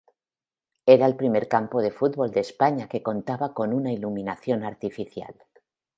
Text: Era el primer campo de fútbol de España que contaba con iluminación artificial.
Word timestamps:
Era 0.93 1.05
el 1.09 1.15
primer 1.15 1.47
campo 1.47 1.79
de 1.79 1.91
fútbol 1.91 2.31
de 2.31 2.39
España 2.39 2.87
que 2.87 3.03
contaba 3.03 3.53
con 3.53 3.85
iluminación 3.87 4.63
artificial. 4.63 5.35